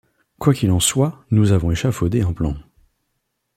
Quoi 0.39 0.55
qu’il 0.55 0.71
en 0.71 0.79
soit, 0.79 1.23
nous 1.29 1.51
avons 1.51 1.69
échafaudé 1.69 2.21
un 2.23 2.33
plan. 2.33 2.55